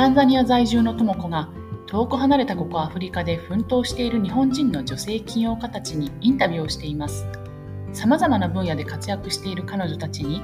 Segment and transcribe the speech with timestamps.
[0.00, 1.50] タンザニア在住の智子が
[1.86, 7.26] 遠く離れたここアフリカで奮闘している日本人の女性起業家たちにインタビューをしています。
[7.92, 10.40] さまざまな分野で活躍している彼女たちに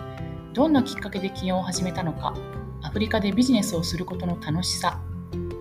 [0.52, 2.34] どんなきっかけで起業を始めたのか
[2.82, 5.00] アフリカでビジネスをすることの楽しさ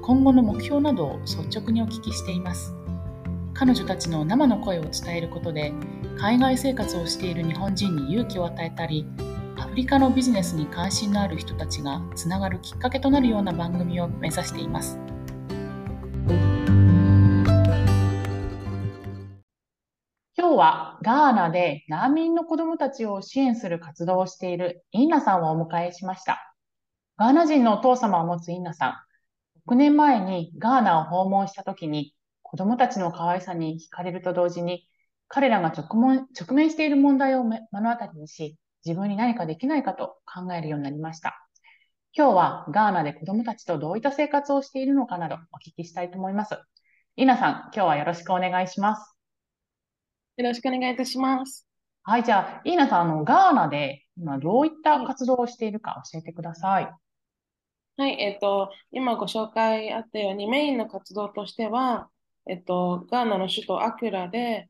[0.01, 2.75] 今後の目標などを率直にお聞きしています
[3.53, 5.71] 彼女たちの生の声を伝えることで
[6.17, 9.05] 海外生活をしている日本人に勇気を与えたり
[9.75, 14.97] リカのビジネスに関心のある人たちがつながるきっかけとなるような番組を目指しています
[20.37, 26.55] 今日はガーナで難民の子どもたちを支援する活動をしているインナさんをお迎えしました。
[27.17, 29.05] ガーナ人のお父様を持つインナさ
[29.65, 29.69] ん。
[29.69, 32.13] 6年前にガーナを訪問した時に
[32.43, 34.87] 子どもたちの可愛さに惹かれると同時に
[35.27, 41.41] 彼らが直面直面している問題を目の当たりにし自分に何かできないかと考えるようになりました。
[42.13, 46.57] 今日はガーナで子どもたちとどういった生活をしているのかなどお聞きしたいと思います。
[47.17, 49.15] イナさん、今日はよろしくお願いします。
[50.37, 51.67] よろしくお願いいたします。
[52.03, 56.89] はい、じゃあ、イーナさん、あの、ガーナで今どういった活動をしているか教えてください。
[57.97, 62.09] はい、えっと、今ご紹介あったように、メインの活動としては、
[62.47, 64.69] えっと、ガーナの首都アクラで、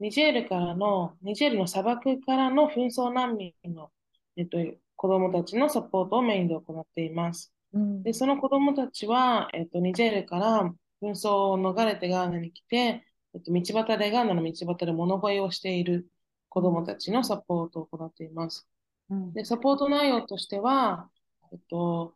[0.00, 3.90] ニジェールからの、ニジェールの砂漠からの紛争難民の、
[4.36, 4.58] えっと、
[4.96, 7.52] 子どもたちのサポートをメインで行っています。
[7.72, 13.04] うん、で、その子どもたちは、えっと、ニジェールから紛争を逃れてガーナに来て、
[13.34, 16.08] えっと、道端でガーナの道端で物乞いをしている
[16.48, 18.66] 子どもたちのサポートを行っています。
[19.10, 21.10] うん、でサポート内容としては、
[21.52, 22.14] えっと、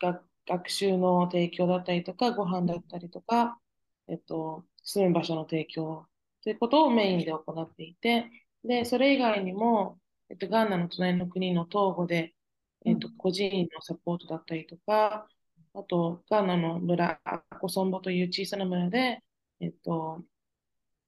[0.00, 3.58] 学学習の提供だったりとか、ご飯だったりとか、
[4.08, 6.06] えっと、住む場所の提供
[6.46, 8.30] ということをメインで行っていて、
[8.62, 9.98] で、それ以外にも、
[10.30, 12.36] えっと、ガーナの隣の国のトーゴで、
[12.84, 15.26] えっと、個人のサポートだったりとか、
[15.74, 19.24] あと、ガーナの村、アコソンボという小さな村で、
[19.58, 20.22] えっと、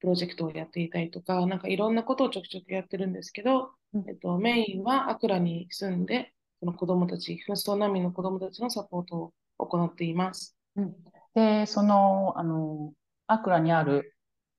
[0.01, 10.57] プロジェクトをやっていたりとか、なんかいろんなことをちょくちょくやってるんですけど、うん、えっと、メインはアクラに住んで、その子供たち、紛争難民の子供たちのサポートを行っています。
[10.75, 10.97] うん、
[11.35, 12.93] で、その、あの、
[13.29, 14.17] アクラにある、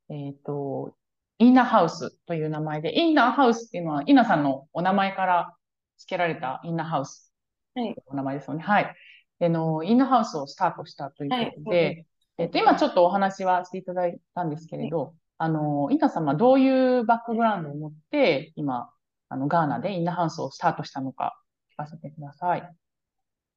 [0.10, 0.96] えっ、ー、と、
[1.38, 5.56] インナーハウスという名前で、インナーハウスっていうのは、インナさんのお名前から
[5.98, 7.34] 付けられたインナーハウス。
[7.76, 7.96] はい。
[8.08, 8.64] お名前ですよね。
[8.64, 8.96] はい。
[9.42, 12.06] あの、インナーハウスをスタートしたということで、はい、
[12.40, 18.90] えっ、と、今ちょっとお話はしていただいたんですけれど、あの、インナ様どういうバックグラウンドを持って、今、
[19.30, 21.40] あの、ガーナでインナーハウスをスタートしたのか、
[21.74, 22.70] 聞かせてください。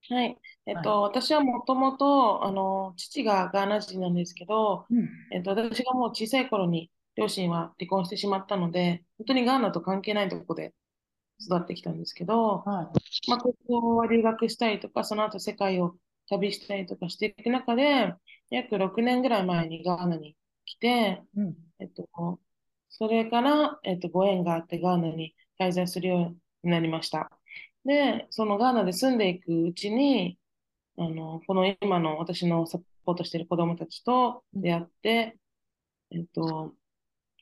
[0.08, 0.38] はい。
[0.66, 10.74] えっと、はい、私はもともと、あの、父がガーナ人なんですけど、うん、えっと、私がもう小さい頃に両親は離婚してしまったので、本当にガーナと関係ないところで
[11.40, 12.90] 育ってきたんですけど、は
[13.26, 15.96] い、まあ、高校は留学したりとか、その後世界を
[16.28, 18.14] 旅したりとかしていく中で、
[18.50, 22.40] 約6年ぐらい前にガーナに来て、うん、えっと、
[22.88, 27.30] それから、えっと、ご縁があってガーナに滞在するようになりました。
[27.84, 30.38] で、そのガーナで住んでいくうちに、
[30.98, 35.37] あの、この今の私のサポートしている子供たちと出会って、
[36.10, 36.75] うん、えっと、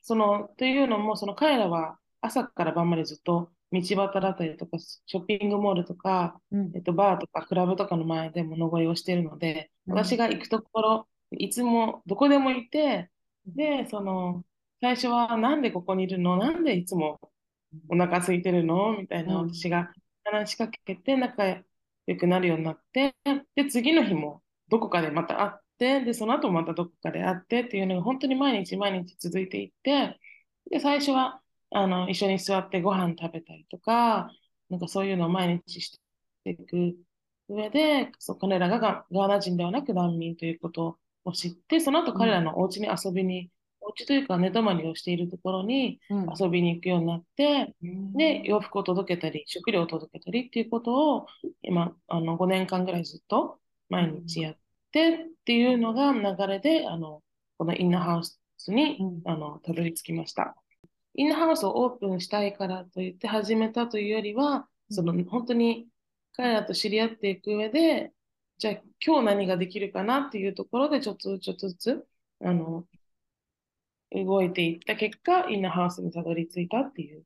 [0.01, 13.09] その、というのも、その彼らは朝から晩までずっと道端だったりとか、ショッピングモールとか、うん、えっと、バーとかクラブとかの前で物乞いをしているので、私が行くところ、いつもどこでもいて、
[13.45, 14.43] で、その、
[14.81, 16.37] 最初はなんでここにいるの？
[16.37, 17.19] なんでいつも
[17.87, 18.97] お腹空いてるの？
[18.97, 19.91] みたいな私が
[20.25, 21.45] 話しかけて仲
[22.07, 23.15] 良くなるようになって、
[23.55, 30.19] で、次の日もどこかでまた会って、で、その後またどこかで会ってっていうのが本当に毎日毎日続いていって、
[30.69, 34.31] で、最初はあの一緒に座ってご飯食べたりとか、
[34.69, 35.99] なんかそういうのを毎日し
[36.43, 36.97] ていく
[37.49, 45.99] 上で、そう彼らがガーナ人ではなく難民ということを知って、その後彼らのお家に遊びに、うん、お家というか寝泊まりをしているところに
[46.39, 51.25] 遊びに行くようになって、うん、で、洋服を届けたり、食料を届けたりっていうことを、
[51.63, 54.57] 今、あの5年間ぐらいずっと毎日やっ
[54.91, 57.21] てっていうのが流れで、あの
[57.57, 58.39] このインナーハウス
[58.71, 60.55] に、うん、あのたどり着きました。
[61.15, 65.87] インナーハウスをオープンしたいからと言って始めたというよりは、その本当に
[66.33, 68.11] 彼らと知り合っていく上で、
[68.59, 68.73] じゃあ
[69.03, 72.05] 今日何ができるかなっていうところでちょっとちょっとずつ
[72.43, 72.85] あの
[74.13, 77.23] 動いていった結果、インナーハウスにたどり着いたっていう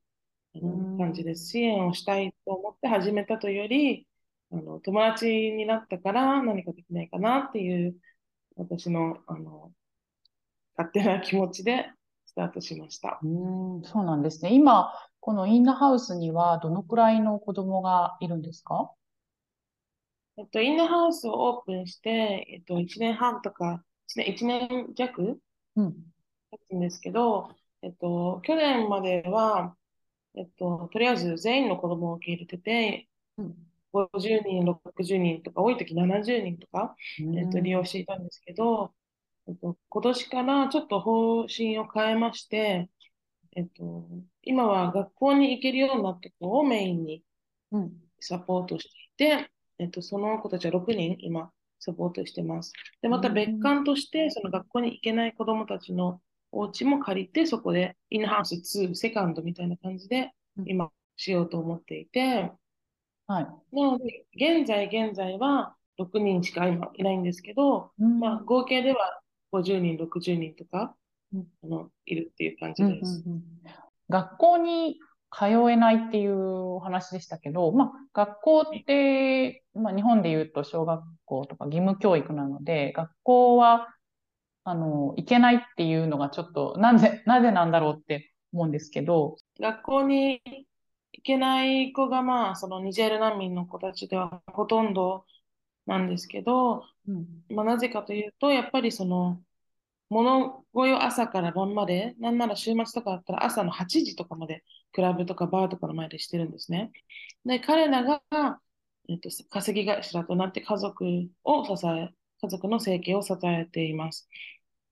[0.98, 1.48] 感じです。
[1.48, 4.06] 支援をしたいと思って始めたというより、
[4.52, 7.96] あの友達になったから何かできないかなっていう
[8.56, 9.72] 私のあの
[10.76, 11.90] 勝手な気持ちで
[12.26, 13.18] スタートしました。
[13.22, 13.26] う
[13.80, 14.52] んそうなんですね。
[14.52, 18.92] 今、このインナーハウスにはどのくらいの子供がいるんですか？
[20.38, 25.40] えっと、インナーハウスをオープンして、えっと、1年半とか、1年、1年弱
[25.76, 25.94] うん。
[26.74, 27.50] んですけど、
[27.82, 29.76] えっと、去年までは、
[30.34, 33.08] えっと、とりあえず全員の子供を受け入れてて、
[33.38, 33.54] うん、
[33.92, 38.92] 50人、60人とか、多い時70人とか、えっと、利用していたんですけど、
[39.48, 42.90] えっと、今年からちょっと方針を変えまして、
[43.54, 44.08] えっと、
[44.42, 47.22] 今は学校に行けるようになった子をメインに
[48.20, 48.84] サポートし
[49.16, 52.72] ていて、えっと、その子たちは6人今サポートしてます。
[53.00, 56.20] で、また別館として、その学校に行けない子どもたちの
[56.56, 60.32] お家も借りて、そこでインハウス2、セカンドみたいな感じで
[60.64, 62.50] 今しようと思っていて、
[63.26, 63.44] はい。
[63.44, 69.20] なので、現在現在は6人しか今いないんですけど、まあ、合計では
[69.52, 70.94] 50人、60人とか、
[71.34, 73.22] うん、あのいるっていう感じです。
[73.26, 73.42] うんうんうん、
[74.08, 74.96] 学校に
[75.30, 83.88] 通えないっていうお話でしたけど、まあ、学校って、まあ、日本で言うと小学校とか義務教育なので、学校は、
[84.68, 89.36] あの、行けないっていうのがちょっと、なぜ、なぜなんだろうって思うんですけど。
[89.60, 90.42] 学校に
[91.12, 95.24] 行けない子が、まあ、そのニジェール難民の子たちではほとんど
[95.86, 99.40] なんですけど、うん、まあ、なぜかというと、やっぱりその、
[100.08, 106.90] 物声を朝から晩まで、なんなら週末とかだったら朝の8時とかまで、クラブとかバーとかの前でしてるんですね。
[107.44, 108.20] で、彼らが、
[109.08, 111.04] えっと、稼ぎ頭となって家族
[111.44, 112.10] を支え、
[112.40, 114.28] 家族の生計を支えています。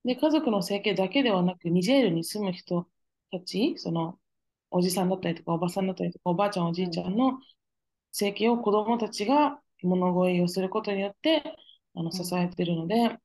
[0.04, 2.86] で、家族の生計だけではなく、ニジェールに住む人
[3.30, 4.18] たち、その、
[4.70, 7.40] おじさんだったりとか、おばさんだったりとか、おばあちゃん、おじいちゃんの
[8.12, 11.42] 生計を子供たちが物乞いをすることによって
[11.94, 13.18] あの支えているので、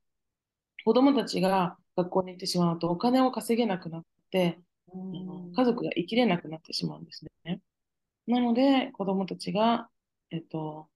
[0.84, 4.58] 子供たちが学校に行ってしまうとお金を稼げなくなって、
[5.12, 7.60] あの家族が生きれなくなってしまうんですね。
[8.26, 9.90] なので、子供たちが、
[10.30, 10.88] えっと、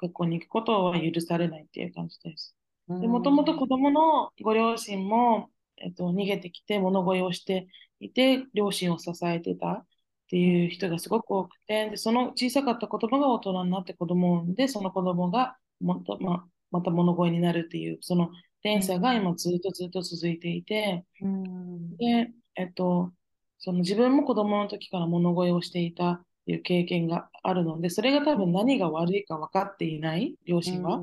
[0.00, 2.55] 学校に行くことは許されないっていう感じです。
[2.88, 7.66] でもともと子供のご両親も、えっと、逃げてきて物乞いをして
[8.00, 9.86] いて、両親を支えてたっ
[10.30, 18.30] ていう人がすごく多くて、でその小さかった子供が大人になって子供を産んで、その子供がもっと、ままた物乞いになるっていう、その
[18.62, 23.12] 連鎖が今ずっとずっと続いていて、うん、で、えっと、
[23.58, 31.00] その自分も子供の時から物乞いをしていたいう経験があるので、それが多分何が悪いか分かっていない、両親は、っ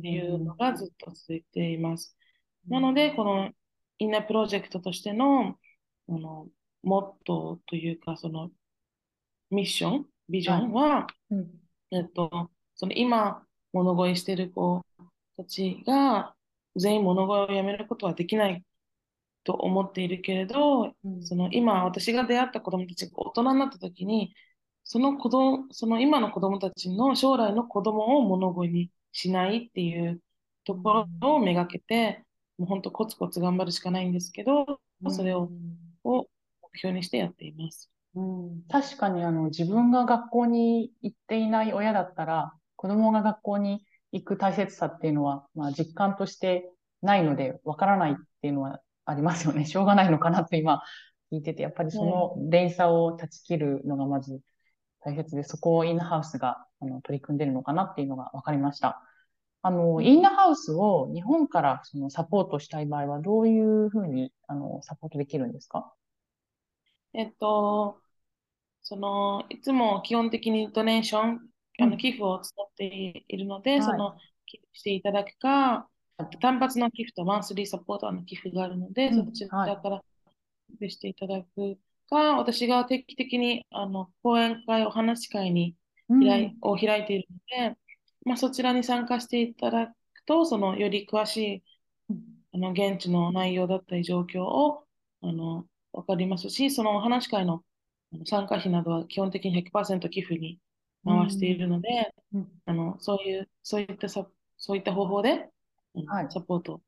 [0.00, 2.16] ていうのがずっと続いています。
[2.68, 3.50] なので、この
[3.98, 5.56] インナープロジェクトとしての、
[6.08, 6.46] あの、
[6.82, 8.50] モットーというか、その
[9.50, 11.50] ミッション、ビジョンは、うん、
[11.90, 13.42] えっと、その今、
[13.72, 14.82] 物乞いしてる子
[15.36, 16.34] たちが、
[16.76, 18.62] 全員物乞いをやめることはできない
[19.44, 24.34] と思っているけれど、うん、その今私が出会った子どもたちが大人になった時に
[24.90, 30.18] その子供その今の子どもたちの将来の子供を物乞いにしないっていう
[30.64, 32.24] ところをめがけて、
[32.56, 35.50] もう本当コツコツ頑張るしかないんですけど、うん、それを
[36.04, 36.26] を
[36.62, 37.90] 目標にしてやっています。
[38.14, 49.66] うん、確かにあの自分が学校に行っていない親だったら子供が学校に行く大切さっていうのは、まあ、実感としてないのでわからないっていうのはありますよね。
[49.66, 50.82] しょうがないのかなって今
[51.30, 54.40] 聞いてて、やっぱりその連鎖を断ち切るのがまず
[55.04, 59.02] 大切で、そこをインナーハウスがあの取り組んでるのかなっていうのが分かりました。
[59.62, 65.92] あの、インナーハウスを日本からそのサポートしたい場合は、どういうふうにあのサポートできるんですか？
[67.14, 67.98] えっと、
[68.82, 71.40] その、いつも基本的にドネーション、
[71.80, 72.84] あの寄付を使って
[73.28, 75.88] いるので、はい、その、寄付していただくか、
[76.40, 80.02] 単発の寄付とマンスリーサポーターの寄付があるので、うん、そちらから
[80.68, 85.74] 寄付していただくか、私が定期的にあの講演会、お話し会に
[86.08, 87.76] 開い、うん、を開いているので、
[88.24, 89.92] まあ、そちらに参加していただく
[90.26, 91.62] と、そのより詳しい
[92.52, 94.84] あの現地の内容だったり状況を
[95.22, 97.62] あの分かりますし、そのお話し会の
[98.24, 100.58] 参加費などは基本的に100%寄付に
[101.04, 105.48] 回しているので、うん、あのそういうそういったさそういった方法で、
[106.06, 106.80] はい、サポート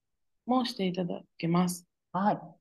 [0.47, 1.87] もしていただけます。
[2.13, 2.60] はい。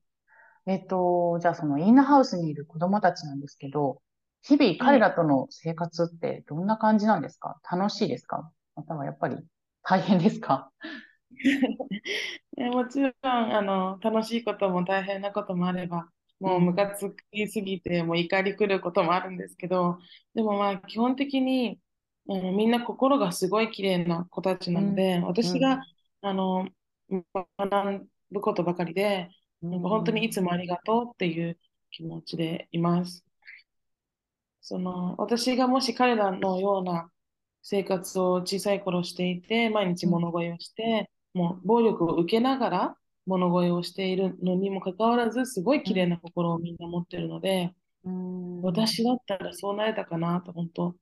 [0.66, 4.02] えっ、ー、と、じゃあそのインナーハウスにいる子供たちなんですけど、
[4.42, 8.50] 日々彼らとの生活ってどんな感じなんですか、楽しいですか？
[8.74, 9.36] またはやっぱり
[9.82, 10.70] 大変ですか？
[12.56, 16.08] もちろんあの楽しいことも大変なこともあれば
[16.40, 19.98] もうムカつきすぎてもう怒りくることもあるんですけど
[20.34, 21.78] でもまあ基本的に
[22.28, 25.82] あのみんな心がすごい綺麗な子たちなので、うん、私が、
[26.22, 26.68] あの
[27.10, 29.30] 学ぶことばかりで、
[29.62, 31.58] なんか本当にいつもありがとうっていう
[31.90, 33.24] 気持ちでいます。
[34.60, 37.10] その私がもし彼らのような
[37.62, 47.74] 生活を小さい頃していて、毎日物乞いをして、もう暴力を受けながら物乞いをしているのにもかかわらず、すごい綺麗な心をみんな持ってるので、
[48.04, 50.96] うん、私だったらそうなれたかなと、本当、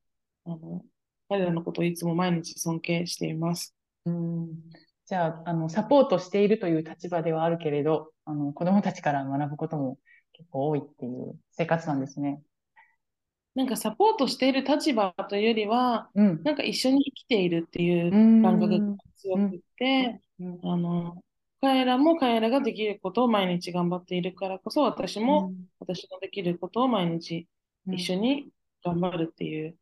[0.47, 0.83] あの
[1.29, 3.75] 彼らのことをいつも毎日尊敬しています。
[4.05, 4.49] うん
[5.09, 9.99] じゃあ、あの、サポートしているという立場ではあるけれど、あの、子供たちから学ぶことも
[10.35, 12.43] 結構多いっていう生活なんですね。
[13.55, 18.11] なんかサポートしている立場というよりは、うん、なんか一緒に生きているっていう
[18.43, 20.21] 感覚が強くて、
[20.63, 21.23] あの、
[21.63, 27.49] 彼らも彼らができることを毎日頑張っているからこそ、私も私のできることを毎日
[27.91, 28.51] 一緒に
[28.85, 29.75] 頑張るっていう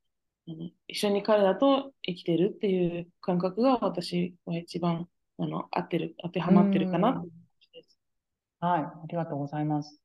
[0.86, 7.24] 一緒に彼らと生きてるっていう感覚が私は一番あの合ってる、当てはまってるかな。
[8.60, 10.00] はい、ありがとうございます。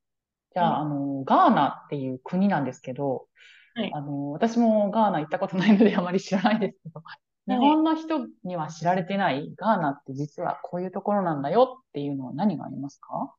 [0.54, 3.26] じゃあ、あの、ガーナっていう国なんですけど、
[3.74, 7.02] はい、あの、私もガーナ行ったことないのであまり知らないですけど、
[7.48, 13.34] 日本の人には知られてないガーナって実はこういうところなんだよっていうのは何がありますか？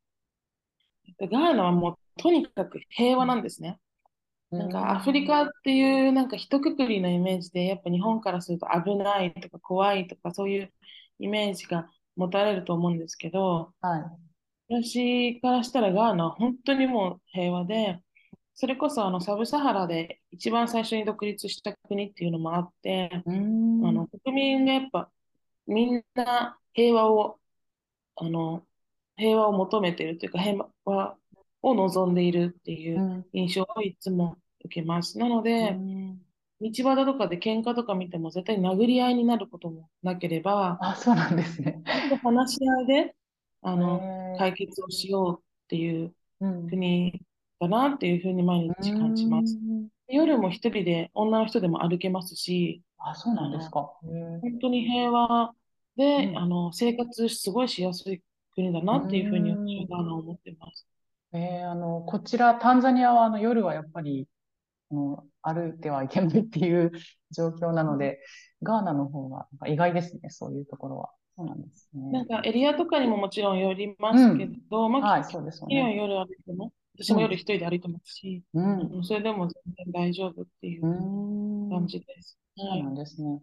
[1.22, 3.80] ガーナはもうとにかく平和なんですね。
[4.52, 10.74] なんかアフリカっていうなんか一括りのイメージで、やっぱ日本からすると危ないとか怖いとかそういう
[11.24, 13.98] イメージが持たれると思うんですけど、は
[14.70, 18.00] い、私からしたらガーナは本当にもう平和で、
[18.56, 25.10] それこそあのサブサハラで一番最初に独立した国っていうのもあって、あの国民がやっぱ
[25.66, 27.40] みんな平和を
[28.16, 28.64] あの
[29.16, 31.16] 平和を求めているというか平和
[31.62, 35.18] を望んでいるっていう印象をいつも受けます。
[35.18, 35.78] なので、
[36.72, 41.82] 道端とかで喧嘩とか見ても絶対殴り合いになることもなければ、あ、そうなんですね。
[42.24, 43.16] 話し合いで
[43.62, 46.14] あの解決をしようっていう
[46.70, 47.22] 国
[47.60, 49.58] だなっていうふうに毎日感じます。
[50.08, 53.92] 夜も一人で女の人でも歩けますし、あ、そうなんですか。
[54.02, 55.54] 本当に平和
[55.98, 58.22] で、うん、あの生活すごいしやすい
[58.56, 59.52] 国だなっていうふうに
[59.88, 60.88] 私は思ってます。
[61.34, 64.28] えー、あのこちらタンザニアはあの夜はやっぱり
[64.92, 66.92] の歩いてはいけないっていう
[67.32, 68.20] 状況なので、
[68.64, 71.10] ガーナの方が意外ですね、そういうところは。
[71.36, 72.12] そうなんですね。
[72.12, 75.96] なんかエリアとかにももちろんよりますけど、うん、まあ、はい、そうですよね。
[75.96, 80.82] 夜歩いても、私も夜一人で歩いてますし、うん、それでも全然大丈夫っていう
[81.70, 82.38] 感じです。
[82.56, 83.42] そうなんですね。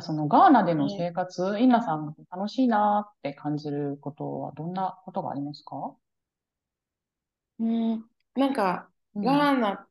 [0.00, 5.94] そのガーナでの生活、はい、インナさん楽しいなって感じることはどんなことがありますか？
[7.60, 9.86] うん、なんか、ガーナ、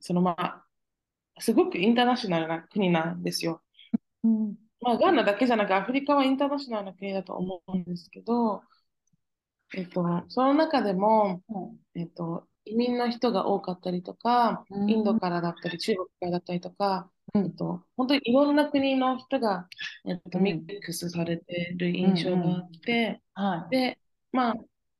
[0.00, 0.63] そのまあ、
[1.38, 3.62] すごくインターナショナルな国なんですよ。
[4.22, 8.62] うん、まあ、ガーナだけじゃなくアフリカはインターナショナルな国だと思うんですけど、
[9.76, 11.42] えっと、その中でも、
[11.94, 19.68] えっと、移民の人が多かったりとか、インドからだったり、中国からだったりとか、うん、えっと、本当にいろんな国の人が、
[20.06, 23.20] えっと、ミックスされている印象があって、
[23.70, 23.98] で、
[24.32, 24.54] まあ、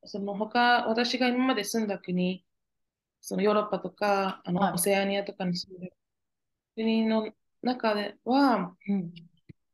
[0.04, 2.44] その他、私が今まで住んだ国
[3.26, 5.92] そのヨーロッパとか、あの、はい、オセアニアとかに住んでる
[6.76, 7.30] 国の
[7.62, 9.12] 中では、うん、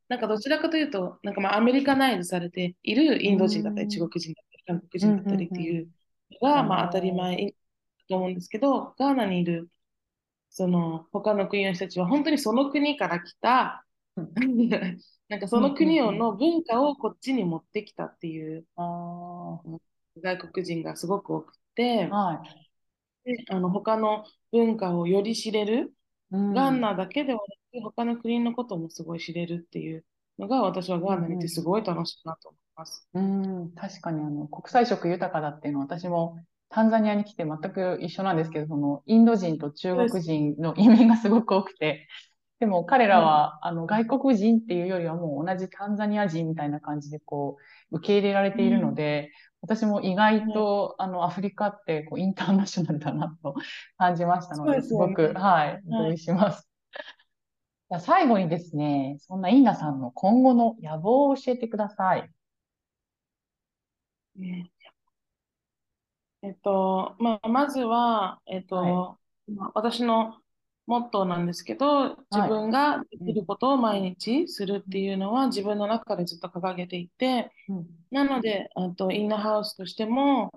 [0.09, 5.89] なんかどちらかというと、なんかまあアメリカナイズされているインド人だったり、中国人だったり、韓国人だったりっていう
[6.41, 7.55] のが、まあ当たり前
[8.09, 9.69] と思うんですけど、ガーナにいる、
[10.51, 13.85] その他の国の人たちは本当にその国から来た、
[15.29, 18.67] なんかその国の文化をこっちに持ってきたっていう、
[20.21, 22.43] 外国人がすごく多くて、は
[23.25, 23.37] い。
[23.37, 25.91] であの他の文化をより知れる、うん、
[26.31, 27.41] ガーナだけでは
[27.73, 30.05] なく他の国のこともすごい知れるっていう
[30.39, 33.09] のが私はガーナにいてすごい楽しいなと思います。
[33.15, 42.07] うん、確かにあの国際色豊かだっていうのは私もタンザニアに来て全く一緒なんですけど、そのインド人と中国人の移民がすごく多くて、
[42.61, 47.57] でも彼らは、うん、あの外国人っていうよりはもう同じタンザニア人みたいな感じでこ
[47.91, 53.55] う受け入れられているので、私も意外と、あの、アフリカってこうインターナショナルだなと
[53.97, 56.69] 感じましたので、すごく、はい、同意します。
[57.91, 62.31] じゃ最後にですね、そんなインナさんの今後の野望を教えてください。
[66.43, 69.17] えっと、まあ、まずは、えっと、は
[69.49, 70.40] い、私の
[70.91, 77.53] モットーなんですけど、自分ができることを毎日するっていうのは自分の中でずっと掲げていて、
[78.11, 80.53] なので、あとインナーハウスとしても、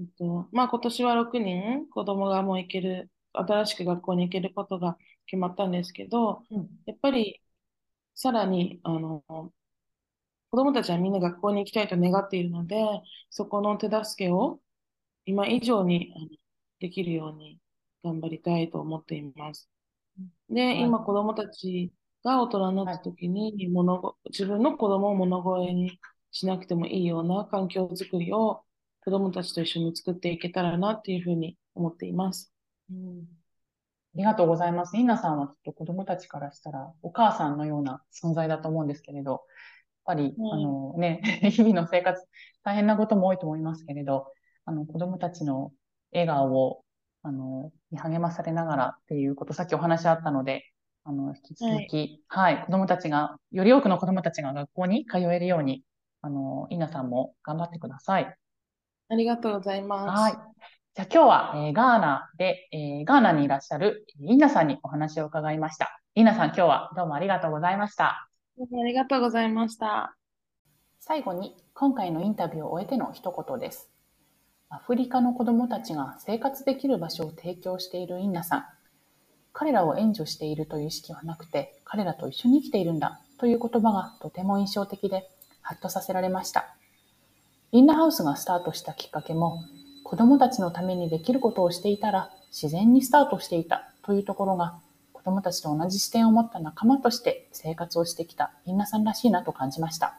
[0.00, 6.42] えっとまあ、今年は6人子供がもう行ける、新しく学校に行けることが決まったんですけど、
[6.86, 7.42] やっぱり
[8.14, 9.24] さらにあの
[10.50, 12.76] 子供たちはみんな学校に行きたいと願っているので、
[13.30, 14.60] そこの手助けを
[15.26, 16.14] 今以上に
[16.80, 17.58] できるように
[18.04, 19.68] 頑張りたいと思っています。
[20.50, 21.92] で、今子供たち
[22.24, 25.98] が大人になった時に物、はい、自分の子供を物声に
[26.30, 28.62] しなくてもいいような環境づくりを
[29.04, 32.52] 子供たちと一緒に作っていけたらなっていうふうに思っています。
[32.90, 33.24] うん
[34.14, 34.96] ありがとうございます。
[34.96, 39.40] インナさんはきっと子供たちからしたらお母さんのような存在だと思うんですけれど、やっ
[40.04, 41.20] ぱり、うん、あのね、
[41.50, 42.24] 日々の生活
[42.62, 44.32] 大変なことも多いと思いますけれど、
[44.66, 45.72] あの子供たちの
[46.12, 46.84] 笑顔を、
[47.22, 50.64] あの、に励まされながらっていうこと、さっきお話あったので、
[51.04, 55.84] あの、引き続き、はい、はい、子供たちが、より多くの子供たちが学校に通えるように、
[56.22, 58.36] あの、インナさんも頑張ってください。
[59.08, 60.20] ありがとうございます。
[60.20, 60.32] はい。
[60.94, 66.00] じゃあ今日は、えー、ガーナで、えー、ガーナにいらっしゃるインナさんにお話を伺いました。
[66.14, 68.28] インナさん、今日はどうもありがとうございました。
[68.58, 70.16] ありがとうございました。
[71.00, 73.93] 最後に、今回のインタビューを終えての一言です。
[74.70, 78.64] アフリカの子供たちが生活できる場所を提供しているインナさん。
[79.52, 85.30] 彼らを援助しているという意識はなくて、彼らと一緒に生きているんだという言葉がとても印象的で、
[85.62, 86.74] ハッとさせられました。
[87.70, 89.62] インナハウスがスタートしたきっかけも、
[90.02, 94.78] 子供たちのためにできることをしていたら自然にスタートしていたというところが、
[95.12, 100.18] 子供たちと同じ視点を持った仲間として生活をしてきたインナさんらしいなと感じました。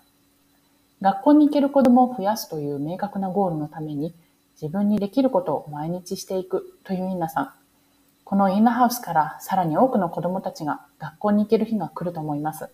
[1.01, 4.15] 学校に行ける子供を増やすという明確なゴールのために、
[4.61, 7.53] 自分にできることを毎日していくというインナさん。
[8.23, 12.69] このインナハウスからさらに多くの子供たちが学校に行ける日が来ると思います。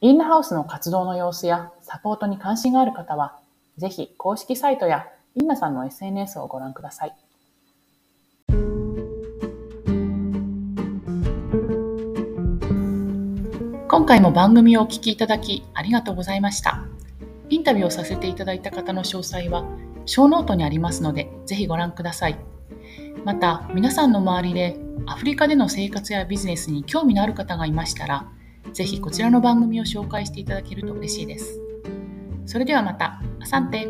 [0.00, 3.40] インナハウスの活動の様子やサポートに関心がある方は、
[3.76, 7.16] ぜひ公式サイトやインナさんの SNS をご覧ください。
[13.88, 16.84] 今回も番組をお聞きいただきありがとうございました。
[17.50, 19.64] インタビューをさせていただいた方の詳細は
[20.08, 22.38] ショーノートにありますので、ぜひご覧ください。
[23.24, 28.26] また、皆さんの周りでアフリカでの生活やビジネスに興味のある方がいましたら、
[28.72, 31.60] ぜひこちらの番組を紹介していただけると嬉しいです。
[32.46, 33.86] それではまた、 Asante